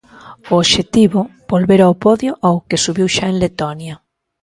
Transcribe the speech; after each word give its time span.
O 0.51 0.53
obxectivo, 0.63 1.19
volver 1.51 1.81
ao 1.83 1.99
podio 2.05 2.31
ao 2.45 2.57
que 2.67 2.81
subiu 2.85 3.07
xa 3.15 3.25
en 3.31 3.35
Letonia. 3.43 3.95